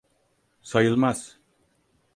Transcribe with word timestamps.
Sayılmaz. 0.61 1.39